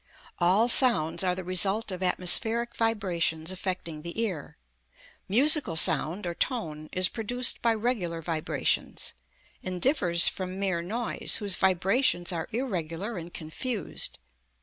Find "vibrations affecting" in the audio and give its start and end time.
2.75-4.01